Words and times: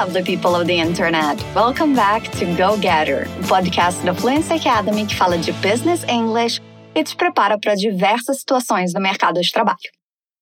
lovely 0.00 0.22
people 0.22 0.54
of 0.54 0.66
the 0.66 0.78
internet! 0.78 1.36
Welcome 1.54 1.94
back 1.94 2.26
to 2.38 2.46
Go 2.56 2.80
Getter, 2.80 3.28
o 3.38 3.46
podcast 3.46 4.02
da 4.02 4.14
Fluency 4.14 4.54
Academy 4.54 5.06
que 5.06 5.14
fala 5.14 5.36
de 5.36 5.52
business 5.52 6.04
English 6.04 6.58
e 6.94 7.04
te 7.04 7.14
prepara 7.14 7.58
para 7.58 7.74
diversas 7.74 8.38
situações 8.38 8.94
no 8.94 9.00
mercado 9.00 9.38
de 9.42 9.52
trabalho. 9.52 9.76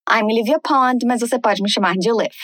I'm 0.09 0.27
Olivia 0.27 0.61
Pond, 0.63 1.05
mas 1.05 1.21
você 1.21 1.41
pode 1.41 1.61
me 1.61 1.69
chamar 1.69 1.95
de 1.95 2.09
Liv. 2.09 2.37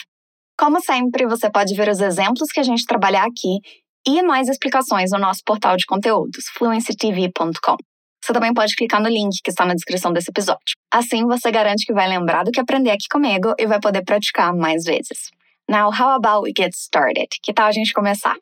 Como 0.59 0.81
sempre, 0.81 1.25
você 1.25 1.49
pode 1.49 1.73
ver 1.73 1.87
os 1.87 2.01
exemplos 2.01 2.49
que 2.51 2.59
a 2.59 2.63
gente 2.63 2.85
trabalha 2.85 3.21
aqui 3.21 3.59
e 4.05 4.21
mais 4.21 4.49
explicações 4.49 5.11
no 5.11 5.17
nosso 5.17 5.39
portal 5.45 5.77
de 5.77 5.85
conteúdos, 5.85 6.49
fluencytv.com. 6.57 7.77
Você 8.21 8.33
também 8.33 8.53
pode 8.53 8.75
clicar 8.75 9.01
no 9.01 9.07
link 9.07 9.39
que 9.41 9.51
está 9.51 9.65
na 9.65 9.73
descrição 9.73 10.11
desse 10.11 10.31
episódio. 10.31 10.75
Assim, 10.91 11.23
você 11.23 11.49
garante 11.49 11.85
que 11.85 11.93
vai 11.93 12.09
lembrar 12.09 12.43
do 12.43 12.51
que 12.51 12.59
aprender 12.59 12.91
aqui 12.91 13.05
comigo 13.09 13.53
e 13.57 13.65
vai 13.65 13.79
poder 13.79 14.03
praticar 14.03 14.53
mais 14.53 14.83
vezes. 14.83 15.33
Now, 15.67 15.89
how 15.91 16.15
about 16.15 16.43
we 16.43 16.53
get 16.55 16.75
started? 16.75 17.27
Que 17.41 17.51
tal 17.51 17.65
a 17.67 17.71
gente 17.71 17.91
começar? 17.91 18.35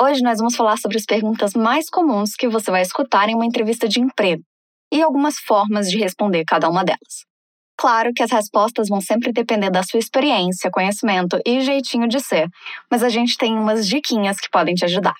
Hoje 0.00 0.20
nós 0.20 0.38
vamos 0.38 0.56
falar 0.56 0.76
sobre 0.78 0.96
as 0.96 1.04
perguntas 1.04 1.54
mais 1.54 1.88
comuns 1.88 2.34
que 2.34 2.48
você 2.48 2.72
vai 2.72 2.82
escutar 2.82 3.28
em 3.28 3.36
uma 3.36 3.46
entrevista 3.46 3.88
de 3.88 4.00
emprego 4.00 4.42
e 4.92 5.00
algumas 5.00 5.38
formas 5.38 5.88
de 5.88 5.96
responder 5.96 6.44
cada 6.44 6.68
uma 6.68 6.84
delas. 6.84 7.24
Claro 7.78 8.10
que 8.12 8.22
as 8.22 8.32
respostas 8.32 8.88
vão 8.88 9.00
sempre 9.00 9.32
depender 9.32 9.70
da 9.70 9.84
sua 9.84 10.00
experiência, 10.00 10.70
conhecimento 10.72 11.40
e 11.46 11.60
jeitinho 11.60 12.08
de 12.08 12.18
ser, 12.18 12.48
mas 12.90 13.04
a 13.04 13.08
gente 13.08 13.36
tem 13.36 13.56
umas 13.56 13.86
diquinhas 13.86 14.38
que 14.40 14.50
podem 14.50 14.74
te 14.74 14.84
ajudar. 14.84 15.14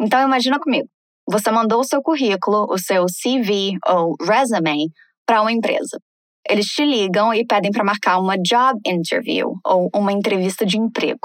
Então 0.00 0.22
imagina 0.22 0.60
comigo, 0.60 0.88
você 1.28 1.50
mandou 1.50 1.80
o 1.80 1.84
seu 1.84 2.00
currículo, 2.00 2.66
o 2.70 2.78
seu 2.78 3.04
CV 3.06 3.76
ou 3.88 4.14
resume 4.20 4.90
para 5.26 5.42
uma 5.42 5.52
empresa. 5.52 5.98
Eles 6.48 6.66
te 6.66 6.84
ligam 6.84 7.32
e 7.32 7.46
pedem 7.46 7.70
para 7.70 7.84
marcar 7.84 8.18
uma 8.18 8.36
job 8.36 8.78
interview 8.86 9.54
ou 9.64 9.88
uma 9.94 10.12
entrevista 10.12 10.66
de 10.66 10.78
emprego. 10.78 11.20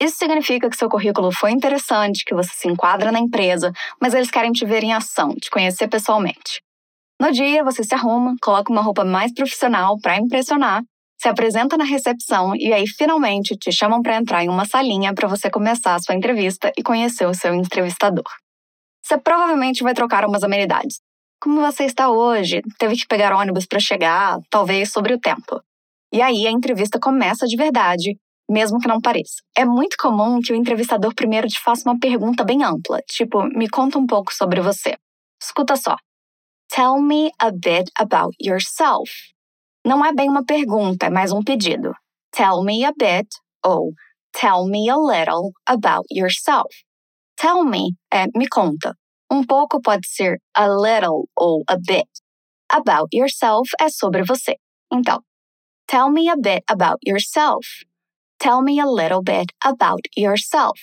Isso 0.00 0.16
significa 0.18 0.68
que 0.68 0.76
seu 0.76 0.88
currículo 0.88 1.30
foi 1.30 1.52
interessante, 1.52 2.24
que 2.24 2.34
você 2.34 2.50
se 2.52 2.66
enquadra 2.66 3.12
na 3.12 3.20
empresa, 3.20 3.70
mas 4.00 4.14
eles 4.14 4.30
querem 4.30 4.50
te 4.50 4.66
ver 4.66 4.82
em 4.82 4.92
ação, 4.92 5.32
te 5.34 5.48
conhecer 5.48 5.86
pessoalmente. 5.86 6.60
No 7.20 7.30
dia, 7.30 7.62
você 7.62 7.84
se 7.84 7.94
arruma, 7.94 8.34
coloca 8.42 8.72
uma 8.72 8.82
roupa 8.82 9.04
mais 9.04 9.32
profissional 9.32 9.96
para 10.00 10.16
impressionar, 10.16 10.82
se 11.20 11.28
apresenta 11.28 11.76
na 11.76 11.84
recepção 11.84 12.52
e 12.56 12.72
aí 12.72 12.84
finalmente 12.84 13.56
te 13.56 13.70
chamam 13.70 14.02
para 14.02 14.16
entrar 14.16 14.42
em 14.42 14.48
uma 14.48 14.64
salinha 14.64 15.14
para 15.14 15.28
você 15.28 15.48
começar 15.48 15.94
a 15.94 16.00
sua 16.00 16.16
entrevista 16.16 16.72
e 16.76 16.82
conhecer 16.82 17.24
o 17.26 17.32
seu 17.32 17.54
entrevistador. 17.54 18.24
Você 19.04 19.16
provavelmente 19.18 19.84
vai 19.84 19.94
trocar 19.94 20.26
umas 20.26 20.42
amenidades, 20.42 21.00
como 21.42 21.60
você 21.60 21.84
está 21.84 22.08
hoje? 22.08 22.62
Teve 22.78 22.94
que 22.94 23.06
pegar 23.08 23.36
ônibus 23.36 23.66
para 23.66 23.80
chegar? 23.80 24.38
Talvez 24.48 24.92
sobre 24.92 25.12
o 25.12 25.18
tempo. 25.18 25.60
E 26.12 26.22
aí 26.22 26.46
a 26.46 26.52
entrevista 26.52 27.00
começa 27.00 27.48
de 27.48 27.56
verdade, 27.56 28.16
mesmo 28.48 28.78
que 28.78 28.86
não 28.86 29.00
pareça. 29.00 29.42
É 29.56 29.64
muito 29.64 29.96
comum 29.98 30.40
que 30.40 30.52
o 30.52 30.54
entrevistador 30.54 31.12
primeiro 31.12 31.48
te 31.48 31.58
faça 31.60 31.90
uma 31.90 31.98
pergunta 31.98 32.44
bem 32.44 32.62
ampla, 32.62 33.00
tipo, 33.08 33.42
me 33.42 33.68
conta 33.68 33.98
um 33.98 34.06
pouco 34.06 34.32
sobre 34.32 34.60
você. 34.60 34.96
Escuta 35.42 35.74
só. 35.74 35.96
Tell 36.72 37.02
me 37.02 37.32
a 37.40 37.50
bit 37.50 37.90
about 37.98 38.36
yourself. 38.40 39.10
Não 39.84 40.04
é 40.04 40.14
bem 40.14 40.28
uma 40.28 40.44
pergunta, 40.44 41.06
é 41.06 41.10
mais 41.10 41.32
um 41.32 41.42
pedido. 41.42 41.92
Tell 42.30 42.62
me 42.62 42.84
a 42.84 42.92
bit 42.92 43.28
ou 43.66 43.90
tell 44.32 44.64
me 44.66 44.88
a 44.88 44.96
little 44.96 45.50
about 45.66 46.06
yourself. 46.08 46.68
Tell 47.36 47.64
me 47.64 47.96
é 48.12 48.26
me 48.32 48.46
conta. 48.48 48.94
Um 49.32 49.42
pouco 49.42 49.80
pode 49.80 50.06
ser 50.06 50.42
a 50.54 50.66
little 50.66 51.26
ou 51.34 51.62
a 51.66 51.76
bit. 51.76 52.06
About 52.70 53.08
yourself 53.14 53.70
é 53.80 53.88
sobre 53.88 54.22
você. 54.22 54.56
Então, 54.92 55.22
tell 55.86 56.10
me 56.10 56.28
a 56.28 56.36
bit 56.36 56.62
about 56.68 56.98
yourself. 57.02 57.66
Tell 58.38 58.60
me 58.60 58.78
a 58.78 58.84
little 58.84 59.22
bit 59.22 59.46
about 59.64 60.02
yourself. 60.14 60.78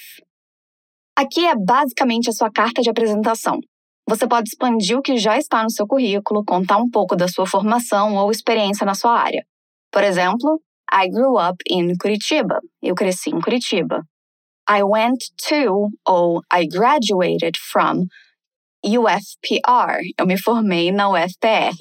Aqui 1.16 1.46
é 1.46 1.53
basicamente 1.56 2.31
a 2.31 2.34
sua 2.34 2.50
carta 2.50 2.81
de 2.81 2.90
apresentação. 2.90 3.59
Você 4.07 4.28
pode 4.28 4.50
expandir 4.50 4.97
o 4.97 5.02
que 5.03 5.16
já 5.18 5.38
está 5.38 5.62
no 5.62 5.69
seu 5.69 5.85
currículo, 5.85 6.44
contar 6.44 6.78
um 6.78 6.90
pouco 6.90 7.16
da 7.16 7.28
sua 7.28 7.46
formação 7.46 8.16
ou 8.16 8.31
experiência 8.31 8.84
na 8.84 8.96
sua 8.96 9.12
área. 9.12 9.46
Por 9.91 10.03
exemplo, 10.03 10.59
I 10.91 11.07
grew 11.07 11.38
up 11.38 11.57
in 11.69 11.96
Curitiba. 11.97 12.59
Eu 12.81 12.96
cresci 12.96 13.29
em 13.29 13.40
Curitiba. 13.40 14.03
I 14.68 14.81
went 14.81 15.19
to 15.47 15.91
ou 16.03 16.41
I 16.52 16.66
graduated 16.66 17.56
from 17.59 18.07
UFPR. 18.85 20.01
Eu 20.17 20.25
me 20.25 20.38
formei 20.38 20.91
na 20.91 21.09
UFPR. 21.09 21.75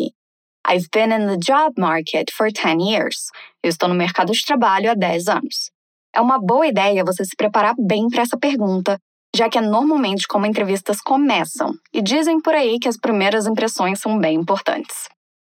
I've 0.67 0.89
been 0.93 1.13
in 1.13 1.27
the 1.27 1.39
job 1.39 1.75
market 1.79 2.31
for 2.33 2.51
10 2.53 2.81
years. 2.81 3.31
Eu 3.63 3.71
estou 3.71 3.89
no 3.89 3.95
mercado 3.95 4.33
de 4.33 4.45
trabalho 4.45 4.91
há 4.91 4.95
10 4.95 5.29
anos. 5.29 5.71
É 6.15 6.21
uma 6.21 6.39
boa 6.39 6.67
ideia 6.67 7.05
você 7.05 7.25
se 7.25 7.37
preparar 7.37 7.75
bem 7.79 8.09
para 8.09 8.23
essa 8.23 8.37
pergunta, 8.37 8.99
já 9.35 9.49
que 9.49 9.59
é 9.59 9.61
normalmente 9.61 10.27
como 10.27 10.47
entrevistas 10.47 11.01
começam, 11.01 11.73
e 11.93 12.03
dizem 12.03 12.41
por 12.41 12.55
aí 12.55 12.79
que 12.79 12.89
as 12.89 12.97
primeiras 12.97 13.47
impressões 13.47 14.01
são 14.01 14.19
bem 14.19 14.37
importantes. 14.37 15.09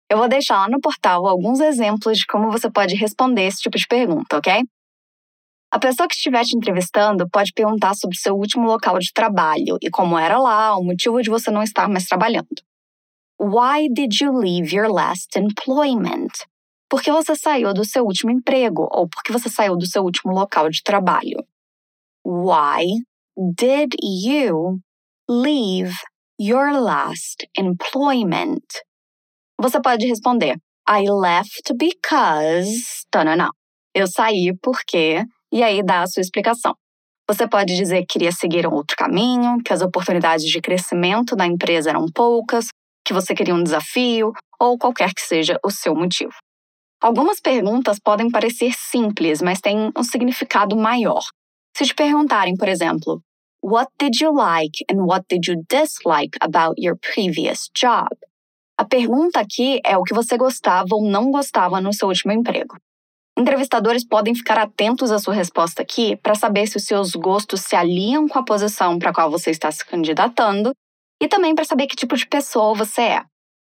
Eu 0.09 0.17
vou 0.17 0.27
deixar 0.27 0.57
lá 0.57 0.69
no 0.69 0.79
portal 0.79 1.27
alguns 1.27 1.59
exemplos 1.59 2.19
de 2.19 2.25
como 2.25 2.51
você 2.51 2.69
pode 2.69 2.95
responder 2.95 3.43
esse 3.43 3.61
tipo 3.61 3.77
de 3.77 3.87
pergunta, 3.87 4.37
ok? 4.37 4.63
A 5.71 5.77
pessoa 5.77 6.07
que 6.07 6.15
estiver 6.15 6.43
te 6.43 6.57
entrevistando 6.57 7.29
pode 7.29 7.53
perguntar 7.53 7.93
sobre 7.93 8.17
seu 8.17 8.35
último 8.35 8.65
local 8.65 8.97
de 8.97 9.13
trabalho 9.13 9.77
e 9.81 9.89
como 9.89 10.17
era 10.17 10.39
lá, 10.39 10.75
o 10.75 10.83
motivo 10.83 11.21
de 11.21 11.29
você 11.29 11.51
não 11.51 11.61
estar 11.61 11.87
mais 11.87 12.05
trabalhando. 12.05 12.47
Why 13.39 13.87
did 13.87 14.19
you 14.19 14.31
leave 14.33 14.75
your 14.75 14.91
last 14.91 15.37
employment? 15.37 16.31
Por 16.89 17.03
que 17.03 17.11
você 17.11 17.35
saiu 17.35 17.71
do 17.71 17.85
seu 17.85 18.03
último 18.03 18.31
emprego 18.31 18.87
ou 18.91 19.07
por 19.07 19.21
que 19.21 19.31
você 19.31 19.47
saiu 19.47 19.77
do 19.77 19.85
seu 19.85 20.03
último 20.03 20.33
local 20.33 20.69
de 20.69 20.81
trabalho? 20.81 21.45
Why 22.25 22.85
did 23.37 23.93
you 24.01 24.79
leave 25.29 25.93
your 26.39 26.73
last 26.73 27.47
employment? 27.55 28.65
Você 29.61 29.79
pode 29.79 30.07
responder: 30.07 30.57
I 30.89 31.05
left 31.07 31.73
because. 31.77 33.05
Não, 33.13 33.51
Eu 33.93 34.07
saí 34.07 34.51
porque 34.61 35.23
e 35.51 35.63
aí 35.63 35.83
dá 35.83 36.01
a 36.01 36.07
sua 36.07 36.21
explicação. 36.21 36.75
Você 37.27 37.47
pode 37.47 37.75
dizer 37.75 38.01
que 38.01 38.13
queria 38.13 38.31
seguir 38.31 38.65
um 38.65 38.73
outro 38.73 38.97
caminho, 38.97 39.61
que 39.63 39.71
as 39.71 39.81
oportunidades 39.81 40.45
de 40.45 40.61
crescimento 40.61 41.35
da 41.35 41.45
empresa 41.45 41.91
eram 41.91 42.05
poucas, 42.13 42.69
que 43.05 43.13
você 43.13 43.35
queria 43.35 43.53
um 43.53 43.63
desafio 43.63 44.33
ou 44.59 44.77
qualquer 44.77 45.13
que 45.13 45.21
seja 45.21 45.59
o 45.63 45.69
seu 45.69 45.95
motivo. 45.95 46.33
Algumas 47.01 47.39
perguntas 47.39 47.97
podem 47.99 48.29
parecer 48.29 48.73
simples, 48.73 49.41
mas 49.41 49.61
têm 49.61 49.91
um 49.95 50.03
significado 50.03 50.75
maior. 50.75 51.21
Se 51.75 51.85
te 51.85 51.95
perguntarem, 51.95 52.57
por 52.57 52.67
exemplo, 52.67 53.21
What 53.61 53.89
did 53.99 54.21
you 54.21 54.31
like 54.31 54.85
and 54.89 55.05
what 55.05 55.27
did 55.27 55.45
you 55.45 55.65
dislike 55.67 56.37
about 56.41 56.75
your 56.77 56.95
previous 56.95 57.69
job? 57.75 58.07
A 58.77 58.85
pergunta 58.85 59.41
aqui 59.41 59.81
é 59.85 59.97
o 59.97 60.03
que 60.03 60.13
você 60.13 60.37
gostava 60.37 60.95
ou 60.95 61.03
não 61.03 61.29
gostava 61.29 61.81
no 61.81 61.91
seu 61.91 62.07
último 62.07 62.31
emprego. 62.31 62.77
Entrevistadores 63.39 64.05
podem 64.05 64.35
ficar 64.35 64.57
atentos 64.57 65.11
à 65.11 65.17
sua 65.17 65.33
resposta 65.33 65.81
aqui 65.81 66.17
para 66.17 66.35
saber 66.35 66.67
se 66.67 66.75
os 66.75 66.83
seus 66.83 67.11
gostos 67.11 67.61
se 67.61 67.73
alinham 67.73 68.27
com 68.27 68.37
a 68.37 68.43
posição 68.43 68.99
para 68.99 69.11
a 69.11 69.13
qual 69.13 69.31
você 69.31 69.49
está 69.49 69.71
se 69.71 69.85
candidatando 69.85 70.73
e 71.23 71.25
também 71.25 71.55
para 71.55 71.63
saber 71.63 71.87
que 71.87 71.95
tipo 71.95 72.17
de 72.17 72.27
pessoa 72.27 72.75
você 72.75 73.01
é. 73.01 73.23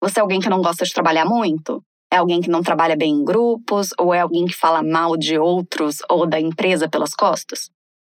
Você 0.02 0.20
é 0.20 0.24
alguém 0.24 0.40
que 0.40 0.50
não 0.50 0.64
gosta 0.64 0.84
de 0.84 0.92
trabalhar 0.92 1.26
muito? 1.26 1.80
É 2.12 2.18
alguém 2.18 2.42
que 2.42 2.50
não 2.50 2.64
trabalha 2.64 2.98
bem 2.98 3.14
em 3.14 3.24
grupos? 3.24 3.90
Ou 4.00 4.12
é 4.12 4.22
alguém 4.22 4.46
que 4.46 4.56
fala 4.56 4.82
mal 4.82 5.16
de 5.16 5.38
outros 5.38 5.98
ou 6.10 6.26
da 6.26 6.40
empresa 6.40 6.90
pelas 6.90 7.14
costas? 7.14 7.70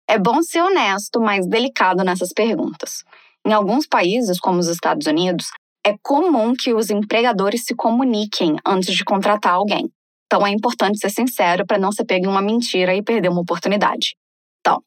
É 0.07 0.17
bom 0.17 0.41
ser 0.41 0.61
honesto, 0.61 1.19
mas 1.19 1.45
delicado 1.45 2.05
nessas 2.05 2.31
perguntas. 2.31 3.03
Em 3.45 3.51
alguns 3.51 3.85
países, 3.85 4.39
como 4.39 4.59
os 4.59 4.69
Estados 4.69 5.07
Unidos, 5.07 5.47
é 5.85 5.93
comum 6.01 6.53
que 6.53 6.73
os 6.73 6.89
empregadores 6.89 7.65
se 7.65 7.75
comuniquem 7.75 8.55
antes 8.65 8.95
de 8.95 9.03
contratar 9.03 9.55
alguém. 9.55 9.91
Então 10.33 10.47
é 10.47 10.49
importante 10.49 10.97
ser 10.97 11.11
sincero 11.11 11.63
para 11.63 11.77
não 11.77 11.91
ser 11.91 12.05
pego 12.05 12.25
em 12.25 12.27
uma 12.27 12.41
mentira 12.41 12.95
e 12.95 13.03
perder 13.03 13.29
uma 13.29 13.41
oportunidade. 13.41 14.15
Então, 14.59 14.81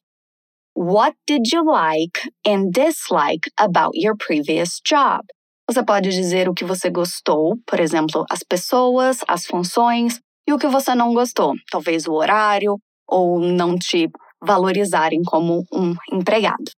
what 0.77 1.17
did 1.25 1.43
you 1.53 1.63
like 1.63 2.19
and 2.45 2.73
dislike 2.73 3.49
about 3.57 3.97
your 3.97 4.17
previous 4.17 4.81
job? 4.85 5.23
Você 5.71 5.85
pode 5.85 6.11
dizer 6.11 6.49
o 6.49 6.53
que 6.53 6.65
você 6.65 6.91
gostou, 6.91 7.57
por 7.65 7.79
exemplo, 7.79 8.25
as 8.29 8.41
pessoas, 8.43 9.21
as 9.29 9.47
funções, 9.47 10.19
e 10.49 10.53
o 10.53 10.59
que 10.59 10.67
você 10.67 10.97
não 10.97 11.15
gostou, 11.15 11.55
talvez 11.71 12.09
o 12.09 12.15
horário 12.15 12.77
ou 13.07 13.39
não 13.39 13.79
te 13.79 14.11
valorizarem 14.43 15.23
como 15.23 15.63
um 15.73 15.95
empregado. 16.13 16.73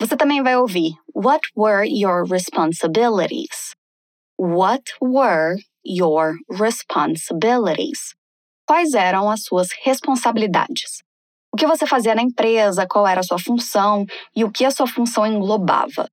Você 0.00 0.16
também 0.16 0.42
vai 0.42 0.56
ouvir 0.56 0.94
What 1.14 1.46
were 1.54 1.86
your 1.86 2.24
responsibilities? 2.26 3.74
What 4.38 4.84
were 5.02 5.56
your 5.84 6.36
responsibilities. 6.50 8.14
Quais 8.66 8.94
eram 8.94 9.30
as 9.30 9.42
suas 9.44 9.68
responsabilidades? 9.82 11.02
O 11.52 11.56
que 11.56 11.66
você 11.66 11.86
fazia 11.86 12.14
na 12.14 12.22
empresa, 12.22 12.86
qual 12.88 13.06
era 13.06 13.20
a 13.20 13.24
sua 13.24 13.38
função 13.38 14.06
e 14.34 14.44
o 14.44 14.50
que 14.50 14.64
a 14.64 14.70
sua 14.70 14.86
função 14.86 15.26
englobava? 15.26 16.08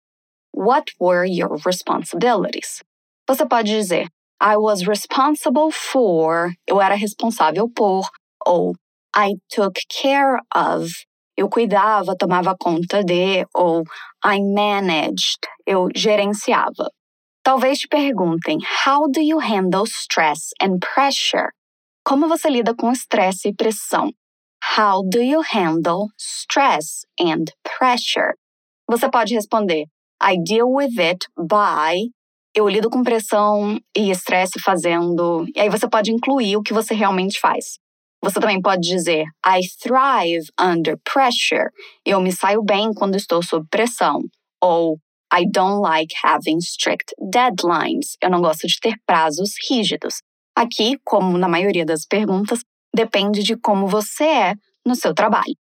What 0.55 0.91
were 0.99 1.29
your 1.29 1.57
responsibilities? 1.63 2.81
Você 3.27 3.45
pode 3.45 3.69
dizer 3.69 4.07
I 4.41 4.55
was 4.57 4.81
responsible 4.81 5.71
for, 5.71 6.51
eu 6.67 6.81
era 6.81 6.95
responsável 6.95 7.69
por, 7.69 8.07
ou 8.45 8.73
I 9.15 9.35
took 9.49 9.79
care 9.89 10.39
of, 10.55 10.89
eu 11.35 11.49
cuidava, 11.49 12.15
tomava 12.15 12.55
conta 12.59 13.03
de, 13.03 13.45
ou 13.53 13.83
I 14.23 14.39
managed, 14.41 15.39
eu 15.65 15.89
gerenciava. 15.95 16.89
Talvez 17.47 17.79
te 17.79 17.87
perguntem: 17.87 18.57
How 18.85 19.09
do 19.09 19.21
you 19.21 19.39
handle 19.39 19.85
stress 19.85 20.49
and 20.61 20.79
pressure? 20.79 21.47
Como 22.05 22.27
você 22.27 22.49
lida 22.49 22.75
com 22.75 22.91
estresse 22.91 23.47
e 23.47 23.55
pressão? 23.55 24.11
How 24.77 25.01
do 25.01 25.21
you 25.21 25.41
handle 25.41 26.07
stress 26.19 27.05
and 27.17 27.45
pressure? 27.63 28.33
Você 28.89 29.09
pode 29.09 29.33
responder: 29.33 29.85
I 30.21 30.35
deal 30.43 30.69
with 30.69 30.99
it 30.99 31.25
by. 31.37 32.11
Eu 32.53 32.67
lido 32.67 32.89
com 32.89 33.01
pressão 33.01 33.79
e 33.95 34.11
estresse 34.11 34.59
fazendo. 34.59 35.45
E 35.55 35.61
aí 35.61 35.69
você 35.69 35.87
pode 35.87 36.11
incluir 36.11 36.57
o 36.57 36.61
que 36.61 36.73
você 36.73 36.93
realmente 36.93 37.39
faz. 37.39 37.79
Você 38.21 38.41
também 38.41 38.61
pode 38.61 38.81
dizer 38.81 39.23
I 39.45 39.61
thrive 39.81 40.51
under 40.59 40.97
pressure. 41.01 41.69
Eu 42.05 42.19
me 42.19 42.33
saio 42.33 42.61
bem 42.61 42.93
quando 42.93 43.15
estou 43.15 43.41
sob 43.41 43.65
pressão. 43.71 44.19
Ou 44.61 44.97
I 45.31 45.45
don't 45.51 45.81
like 45.81 46.13
having 46.23 46.59
strict 46.59 47.13
deadlines. 47.19 48.17
Eu 48.21 48.29
não 48.29 48.41
gosto 48.41 48.67
de 48.67 48.79
ter 48.79 48.95
prazos 49.05 49.53
rígidos. 49.69 50.21
Aqui, 50.55 50.97
como 51.03 51.37
na 51.37 51.47
maioria 51.47 51.85
das 51.85 52.05
perguntas, 52.05 52.61
depende 52.95 53.43
de 53.43 53.55
como 53.57 53.87
você 53.87 54.23
é 54.23 54.53
no 54.85 54.95
seu 54.95 55.13
trabalho. 55.13 55.55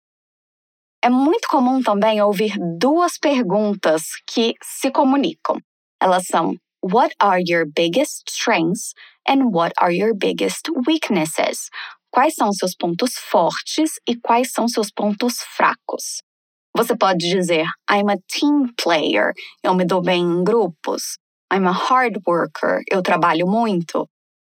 É 1.05 1.09
muito 1.09 1.49
comum 1.49 1.83
também 1.83 2.21
ouvir 2.21 2.55
duas 2.79 3.19
perguntas 3.19 4.03
que 4.27 4.55
se 4.63 4.91
comunicam. 4.91 5.57
Elas 6.01 6.27
são 6.27 6.55
What 6.85 7.15
are 7.21 7.41
your 7.47 7.65
biggest 7.65 8.29
strengths 8.29 8.93
and 9.27 9.53
what 9.53 9.73
are 9.81 9.93
your 9.93 10.15
biggest 10.15 10.69
weaknesses? 10.87 11.71
Quais 12.11 12.35
são 12.35 12.53
seus 12.53 12.75
pontos 12.75 13.15
fortes 13.15 13.93
e 14.07 14.17
quais 14.17 14.53
são 14.53 14.69
seus 14.69 14.91
pontos 14.91 15.39
fracos? 15.57 16.23
Você 16.75 16.97
pode 16.97 17.29
dizer 17.29 17.67
I'm 17.91 18.11
a 18.11 18.17
team 18.29 18.73
player, 18.83 19.33
eu 19.63 19.75
me 19.75 19.85
dou 19.85 20.01
bem 20.01 20.23
em 20.23 20.43
grupos. 20.43 21.19
I'm 21.53 21.67
a 21.67 21.73
hard 21.73 22.19
worker, 22.27 22.83
eu 22.91 23.03
trabalho 23.03 23.47
muito. 23.47 24.09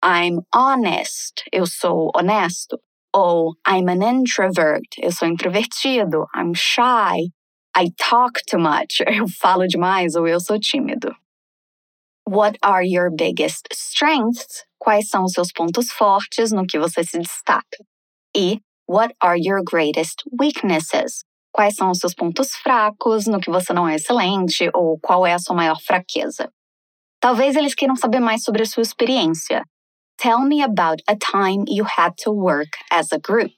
I'm 0.04 0.40
honest, 0.54 1.44
eu 1.52 1.68
sou 1.68 2.12
honesto. 2.16 2.80
Ou 3.14 3.54
I'm 3.68 3.88
an 3.90 4.04
introvert, 4.04 4.88
eu 5.00 5.12
sou 5.12 5.28
introvertido. 5.28 6.26
I'm 6.36 6.54
shy, 6.56 7.30
I 7.76 7.92
talk 7.98 8.42
too 8.50 8.60
much, 8.60 9.02
eu 9.06 9.28
falo 9.28 9.68
demais 9.68 10.16
ou 10.16 10.28
eu 10.28 10.40
sou 10.40 10.60
tímido. 10.60 11.16
What 12.26 12.58
are 12.64 12.84
your 12.84 13.12
biggest 13.12 13.68
strengths? 13.72 14.66
Quais 14.80 15.08
são 15.10 15.24
os 15.24 15.34
seus 15.34 15.52
pontos 15.52 15.92
fortes 15.92 16.52
no 16.52 16.66
que 16.66 16.80
você 16.80 17.04
se 17.04 17.20
destaca? 17.20 17.78
E 18.36 18.60
what 18.88 19.14
are 19.22 19.38
your 19.38 19.62
greatest 19.64 20.24
weaknesses? 20.32 21.27
Quais 21.58 21.74
são 21.74 21.90
os 21.90 21.98
seus 21.98 22.14
pontos 22.14 22.52
fracos 22.52 23.26
no 23.26 23.40
que 23.40 23.50
você 23.50 23.74
não 23.74 23.88
é 23.90 23.96
excelente 23.96 24.70
ou 24.76 25.00
qual 25.00 25.26
é 25.26 25.34
a 25.34 25.40
sua 25.40 25.56
maior 25.56 25.82
fraqueza? 25.82 26.52
Talvez 27.20 27.56
eles 27.56 27.74
queiram 27.74 27.96
saber 27.96 28.20
mais 28.20 28.44
sobre 28.44 28.62
a 28.62 28.66
sua 28.68 28.84
experiência. 28.84 29.64
Tell 30.22 30.42
me 30.42 30.62
about 30.62 31.02
a 31.08 31.16
time 31.16 31.66
you 31.68 31.84
had 31.84 32.14
to 32.24 32.32
work 32.32 32.70
as 32.92 33.12
a 33.12 33.18
group. 33.18 33.56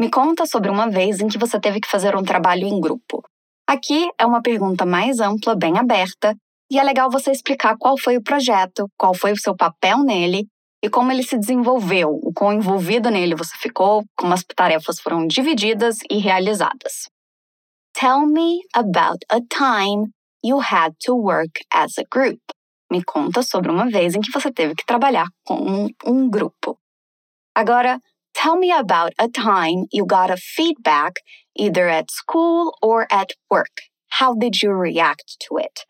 Me 0.00 0.08
conta 0.08 0.46
sobre 0.46 0.70
uma 0.70 0.88
vez 0.88 1.20
em 1.20 1.28
que 1.28 1.36
você 1.36 1.60
teve 1.60 1.78
que 1.78 1.90
fazer 1.90 2.16
um 2.16 2.22
trabalho 2.22 2.66
em 2.66 2.80
grupo. 2.80 3.22
Aqui 3.68 4.08
é 4.18 4.24
uma 4.24 4.40
pergunta 4.40 4.86
mais 4.86 5.20
ampla, 5.20 5.54
bem 5.54 5.76
aberta, 5.76 6.34
e 6.72 6.78
é 6.78 6.82
legal 6.82 7.10
você 7.10 7.32
explicar 7.32 7.76
qual 7.78 7.98
foi 7.98 8.16
o 8.16 8.22
projeto, 8.22 8.88
qual 8.96 9.12
foi 9.12 9.32
o 9.32 9.38
seu 9.38 9.54
papel 9.54 9.98
nele 9.98 10.46
e 10.82 10.88
como 10.88 11.12
ele 11.12 11.22
se 11.22 11.36
desenvolveu, 11.36 12.18
o 12.22 12.32
quão 12.32 12.54
envolvido 12.54 13.10
nele 13.10 13.34
você 13.34 13.54
ficou, 13.58 14.02
como 14.16 14.32
as 14.32 14.42
tarefas 14.42 14.98
foram 14.98 15.26
divididas 15.26 15.98
e 16.10 16.16
realizadas. 16.16 17.14
Tell 17.98 18.26
me 18.26 18.62
about 18.74 19.22
a 19.30 19.40
time 19.40 20.12
you 20.42 20.60
had 20.60 20.92
to 21.06 21.14
work 21.14 21.60
as 21.72 21.96
a 21.96 22.04
group. 22.04 22.40
Me 22.92 23.02
conta 23.02 23.42
sobre 23.42 23.70
uma 23.70 23.90
vez 23.90 24.14
em 24.14 24.20
que 24.20 24.30
você 24.30 24.52
teve 24.52 24.74
que 24.74 24.84
trabalhar 24.84 25.26
com 25.46 25.54
um, 25.54 25.88
um 26.04 26.28
grupo. 26.28 26.78
Agora, 27.54 27.98
tell 28.34 28.58
me 28.58 28.70
about 28.70 29.14
a 29.18 29.28
time 29.30 29.86
you 29.90 30.04
got 30.04 30.30
a 30.30 30.36
feedback 30.36 31.22
either 31.58 31.88
at 31.88 32.10
school 32.10 32.76
or 32.82 33.06
at 33.10 33.32
work. 33.50 33.72
How 34.20 34.34
did 34.34 34.62
you 34.62 34.72
react 34.74 35.38
to 35.48 35.56
it? 35.56 35.86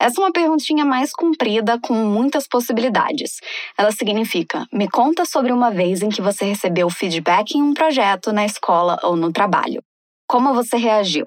Essa 0.00 0.20
é 0.20 0.24
uma 0.24 0.32
perguntinha 0.32 0.84
mais 0.84 1.12
comprida 1.12 1.78
com 1.78 1.94
muitas 1.94 2.48
possibilidades. 2.48 3.38
Ela 3.78 3.92
significa: 3.92 4.66
me 4.72 4.88
conta 4.88 5.24
sobre 5.24 5.52
uma 5.52 5.70
vez 5.70 6.02
em 6.02 6.08
que 6.08 6.20
você 6.20 6.46
recebeu 6.46 6.90
feedback 6.90 7.54
em 7.54 7.62
um 7.62 7.72
projeto, 7.72 8.32
na 8.32 8.44
escola 8.44 8.98
ou 9.04 9.14
no 9.14 9.32
trabalho. 9.32 9.80
Como 10.26 10.52
você 10.52 10.76
reagiu? 10.76 11.24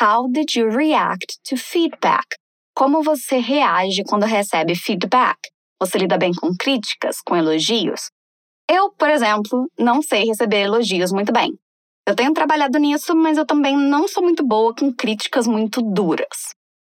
How 0.00 0.28
did 0.30 0.54
you 0.54 0.70
react 0.70 1.40
to 1.48 1.56
feedback? 1.56 2.24
Como 2.72 3.02
você 3.02 3.38
reage 3.38 4.04
quando 4.04 4.26
recebe 4.26 4.76
feedback? 4.76 5.36
Você 5.80 5.98
lida 5.98 6.16
bem 6.16 6.30
com 6.32 6.54
críticas, 6.56 7.20
com 7.20 7.34
elogios? 7.34 8.02
Eu, 8.70 8.92
por 8.92 9.10
exemplo, 9.10 9.68
não 9.76 10.00
sei 10.00 10.22
receber 10.22 10.60
elogios 10.60 11.10
muito 11.10 11.32
bem. 11.32 11.58
Eu 12.06 12.14
tenho 12.14 12.32
trabalhado 12.32 12.78
nisso, 12.78 13.12
mas 13.16 13.36
eu 13.36 13.44
também 13.44 13.76
não 13.76 14.06
sou 14.06 14.22
muito 14.22 14.46
boa 14.46 14.72
com 14.72 14.94
críticas 14.94 15.48
muito 15.48 15.82
duras. 15.82 16.54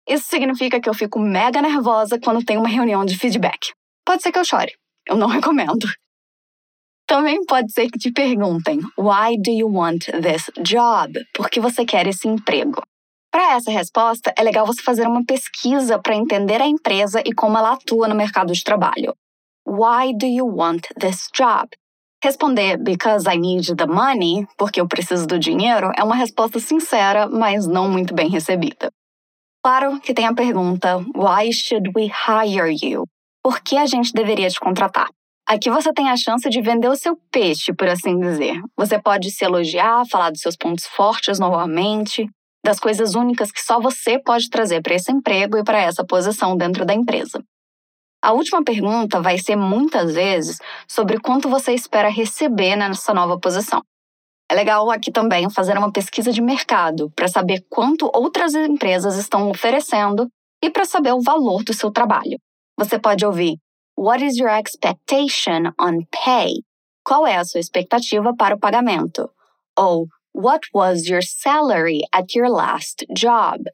Isso 0.06 0.28
significa 0.28 0.78
que 0.78 0.88
eu 0.88 0.94
fico 0.94 1.18
mega 1.18 1.62
nervosa 1.62 2.20
quando 2.22 2.44
tem 2.44 2.58
uma 2.58 2.68
reunião 2.68 3.06
de 3.06 3.16
feedback. 3.16 3.72
Pode 4.04 4.22
ser 4.22 4.30
que 4.30 4.38
eu 4.38 4.44
chore. 4.44 4.74
Eu 5.08 5.16
não 5.16 5.28
recomendo. 5.32 5.88
Também 7.10 7.44
pode 7.44 7.72
ser 7.72 7.90
que 7.90 7.98
te 7.98 8.12
perguntem: 8.12 8.78
Why 8.96 9.36
do 9.36 9.50
you 9.50 9.68
want 9.68 10.04
this 10.22 10.48
job? 10.62 11.12
Por 11.34 11.50
que 11.50 11.58
você 11.58 11.84
quer 11.84 12.06
esse 12.06 12.28
emprego? 12.28 12.80
Para 13.32 13.56
essa 13.56 13.68
resposta, 13.68 14.32
é 14.38 14.42
legal 14.44 14.64
você 14.64 14.80
fazer 14.80 15.08
uma 15.08 15.24
pesquisa 15.24 15.98
para 15.98 16.14
entender 16.14 16.62
a 16.62 16.68
empresa 16.68 17.20
e 17.26 17.32
como 17.32 17.58
ela 17.58 17.72
atua 17.72 18.06
no 18.06 18.14
mercado 18.14 18.52
de 18.52 18.62
trabalho. 18.62 19.12
Why 19.66 20.16
do 20.16 20.24
you 20.24 20.46
want 20.46 20.86
this 21.00 21.26
job? 21.34 21.68
Responder 22.22 22.78
because 22.78 23.28
I 23.28 23.36
need 23.36 23.74
the 23.74 23.86
money, 23.86 24.46
porque 24.56 24.80
eu 24.80 24.86
preciso 24.86 25.26
do 25.26 25.36
dinheiro, 25.36 25.90
é 25.98 26.04
uma 26.04 26.14
resposta 26.14 26.60
sincera, 26.60 27.28
mas 27.28 27.66
não 27.66 27.90
muito 27.90 28.14
bem 28.14 28.28
recebida. 28.28 28.88
Claro 29.64 29.98
que 29.98 30.14
tem 30.14 30.28
a 30.28 30.34
pergunta: 30.34 30.98
Why 31.16 31.52
should 31.52 31.90
we 31.96 32.04
hire 32.04 32.72
you? 32.80 33.02
Por 33.42 33.60
que 33.62 33.76
a 33.76 33.86
gente 33.86 34.12
deveria 34.12 34.48
te 34.48 34.60
contratar? 34.60 35.08
Aqui 35.52 35.68
você 35.68 35.92
tem 35.92 36.08
a 36.08 36.16
chance 36.16 36.48
de 36.48 36.62
vender 36.62 36.86
o 36.86 36.94
seu 36.94 37.16
peixe, 37.28 37.72
por 37.72 37.88
assim 37.88 38.16
dizer. 38.16 38.62
Você 38.76 39.02
pode 39.02 39.32
se 39.32 39.44
elogiar, 39.44 40.06
falar 40.08 40.30
dos 40.30 40.42
seus 40.42 40.54
pontos 40.54 40.86
fortes 40.86 41.40
novamente, 41.40 42.24
das 42.64 42.78
coisas 42.78 43.16
únicas 43.16 43.50
que 43.50 43.60
só 43.60 43.80
você 43.80 44.16
pode 44.16 44.48
trazer 44.48 44.80
para 44.80 44.94
esse 44.94 45.10
emprego 45.10 45.58
e 45.58 45.64
para 45.64 45.80
essa 45.80 46.06
posição 46.06 46.56
dentro 46.56 46.86
da 46.86 46.94
empresa. 46.94 47.42
A 48.22 48.30
última 48.30 48.62
pergunta 48.62 49.20
vai 49.20 49.38
ser 49.38 49.56
muitas 49.56 50.14
vezes 50.14 50.58
sobre 50.86 51.18
quanto 51.18 51.48
você 51.48 51.74
espera 51.74 52.08
receber 52.08 52.76
nessa 52.76 53.12
nova 53.12 53.36
posição. 53.36 53.82
É 54.48 54.54
legal 54.54 54.88
aqui 54.88 55.10
também 55.10 55.50
fazer 55.50 55.76
uma 55.76 55.90
pesquisa 55.90 56.30
de 56.30 56.40
mercado 56.40 57.10
para 57.16 57.26
saber 57.26 57.66
quanto 57.68 58.08
outras 58.14 58.54
empresas 58.54 59.16
estão 59.16 59.50
oferecendo 59.50 60.28
e 60.62 60.70
para 60.70 60.84
saber 60.84 61.12
o 61.12 61.20
valor 61.20 61.64
do 61.64 61.74
seu 61.74 61.90
trabalho. 61.90 62.38
Você 62.78 63.00
pode 63.00 63.26
ouvir 63.26 63.56
What 64.00 64.22
is 64.22 64.38
your 64.38 64.48
expectation 64.48 65.74
on 65.78 66.06
pay? 66.10 66.62
Qual 67.04 67.26
é 67.26 67.36
a 67.36 67.44
sua 67.44 67.60
expectativa 67.60 68.34
para 68.34 68.54
o 68.54 68.58
pagamento? 68.58 69.28
Ou 69.78 70.06
What 70.32 70.62
was 70.72 71.06
your 71.06 71.20
salary 71.20 72.00
at 72.10 72.34
your 72.34 72.48
last 72.48 73.04
job? 73.14 73.68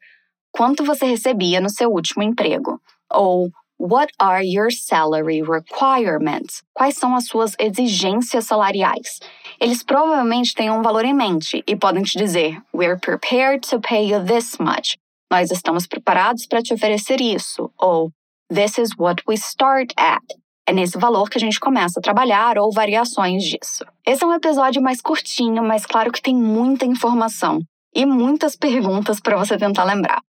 Quanto 0.50 0.84
você 0.84 1.06
recebia 1.06 1.60
no 1.60 1.70
seu 1.70 1.92
último 1.92 2.24
emprego? 2.24 2.80
Ou 3.08 3.52
What 3.78 4.12
are 4.18 4.42
your 4.42 4.72
salary 4.72 5.42
requirements? 5.42 6.64
Quais 6.74 6.98
são 6.98 7.14
as 7.14 7.28
suas 7.28 7.54
exigências 7.56 8.46
salariais? 8.46 9.20
Eles 9.60 9.84
provavelmente 9.84 10.56
têm 10.56 10.72
um 10.72 10.82
valor 10.82 11.04
em 11.04 11.14
mente 11.14 11.62
e 11.68 11.76
podem 11.76 12.02
te 12.02 12.18
dizer: 12.18 12.60
We're 12.74 12.98
prepared 12.98 13.60
to 13.68 13.78
pay 13.78 14.10
you 14.10 14.24
this 14.24 14.58
much. 14.58 14.98
Nós 15.30 15.52
estamos 15.52 15.86
preparados 15.86 16.46
para 16.46 16.62
te 16.62 16.74
oferecer 16.74 17.20
isso. 17.20 17.70
Ou 17.78 18.10
This 18.48 18.78
is 18.78 18.90
what 18.96 19.24
we 19.26 19.34
start 19.36 19.92
at. 19.98 20.22
É 20.68 20.72
nesse 20.72 20.96
valor 20.98 21.28
que 21.28 21.36
a 21.36 21.40
gente 21.40 21.58
começa 21.58 21.98
a 21.98 22.02
trabalhar 22.02 22.58
ou 22.58 22.72
variações 22.72 23.42
disso. 23.42 23.84
Esse 24.06 24.22
é 24.22 24.26
um 24.26 24.34
episódio 24.34 24.80
mais 24.80 25.00
curtinho, 25.00 25.64
mas 25.64 25.84
claro 25.84 26.12
que 26.12 26.22
tem 26.22 26.34
muita 26.34 26.86
informação 26.86 27.58
e 27.92 28.06
muitas 28.06 28.54
perguntas 28.54 29.18
para 29.18 29.36
você 29.36 29.56
tentar 29.56 29.82
lembrar. 29.82 30.20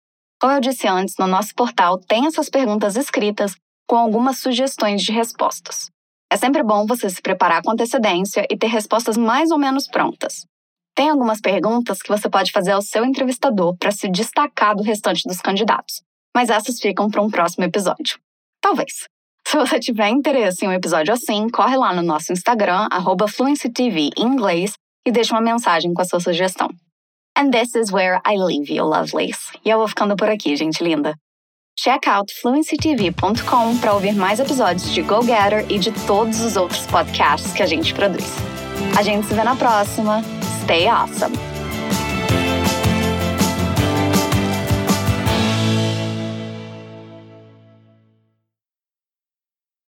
Como 0.41 0.53
eu 0.53 0.61
disse 0.61 0.89
antes, 0.89 1.15
no 1.19 1.27
nosso 1.27 1.55
portal 1.55 1.99
tem 1.99 2.27
essas 2.27 2.49
perguntas 2.49 2.97
escritas 2.97 3.55
com 3.87 3.97
algumas 3.97 4.39
sugestões 4.39 5.03
de 5.03 5.13
respostas. 5.13 5.91
É 6.33 6.39
sempre 6.39 6.63
bom 6.63 6.87
você 6.87 7.11
se 7.11 7.21
preparar 7.21 7.63
com 7.63 7.73
antecedência 7.73 8.47
e 8.51 8.57
ter 8.57 8.69
respostas 8.69 9.19
mais 9.19 9.51
ou 9.51 9.59
menos 9.59 9.87
prontas. 9.87 10.47
Tem 10.95 11.11
algumas 11.11 11.41
perguntas 11.41 12.01
que 12.01 12.09
você 12.09 12.31
pode 12.31 12.51
fazer 12.51 12.73
ao 12.73 12.81
seu 12.81 13.05
entrevistador 13.05 13.77
para 13.77 13.91
se 13.91 14.09
destacar 14.11 14.75
do 14.75 14.83
restante 14.83 15.23
dos 15.27 15.41
candidatos, 15.43 16.01
mas 16.37 16.51
essas 16.51 16.79
ficam 16.79 17.11
para 17.11 17.23
um 17.23 17.31
próximo 17.31 17.65
episódio. 17.65 18.19
Talvez. 18.61 19.09
Se 19.49 19.57
você 19.57 19.81
tiver 19.81 20.11
interesse 20.11 20.67
em 20.67 20.69
um 20.69 20.73
episódio 20.73 21.15
assim, 21.15 21.49
corre 21.49 21.79
lá 21.79 21.95
no 21.95 22.03
nosso 22.03 22.31
Instagram, 22.31 22.89
FluencyTV 23.27 24.11
em 24.19 24.23
inglês, 24.23 24.75
e 25.07 25.11
deixa 25.11 25.35
uma 25.35 25.41
mensagem 25.41 25.95
com 25.95 26.03
a 26.03 26.05
sua 26.05 26.21
sugestão. 26.21 26.69
And 27.39 27.51
this 27.51 27.75
is 27.75 27.91
where 27.91 28.21
I 28.27 28.37
leave 28.37 28.71
you, 28.71 28.85
lovelies. 28.85 29.51
E 29.65 29.71
eu 29.71 29.79
vou 29.79 29.89
ficando 29.89 30.15
por 30.15 30.29
aqui, 30.29 30.55
gente 30.57 30.85
linda. 30.85 31.15
Check 31.79 32.07
out 32.07 32.31
fluencytv.com 32.43 33.79
para 33.79 33.95
ouvir 33.95 34.15
mais 34.15 34.39
episódios 34.39 34.93
de 34.93 35.01
Go 35.01 35.23
Getter 35.23 35.65
e 35.71 35.79
de 35.79 35.91
todos 36.07 36.41
os 36.41 36.57
outros 36.57 36.85
podcasts 36.87 37.55
que 37.55 37.63
a 37.63 37.67
gente 37.67 37.95
produz. 37.95 38.27
A 38.99 39.03
gente 39.03 39.27
se 39.27 39.33
vê 39.33 39.43
na 39.43 39.57
próxima. 39.57 40.23
Stay 40.65 40.87
awesome! 40.87 41.46